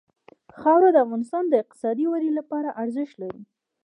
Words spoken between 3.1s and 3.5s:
لري.